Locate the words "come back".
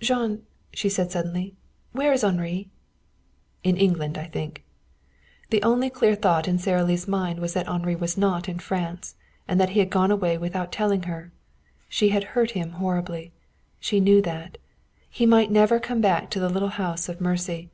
15.78-16.30